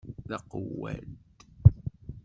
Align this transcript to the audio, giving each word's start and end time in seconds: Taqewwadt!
Taqewwadt! 0.27 1.09